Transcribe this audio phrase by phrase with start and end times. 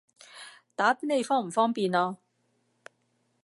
[0.75, 2.17] 打畀你方唔方便啊？